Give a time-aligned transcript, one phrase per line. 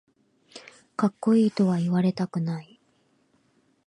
[0.95, 2.79] かっこいいとは言われたくない